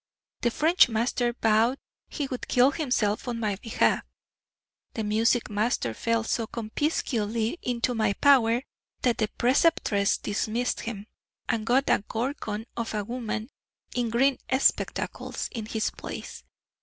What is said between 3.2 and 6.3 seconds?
on my behalf; the music master fell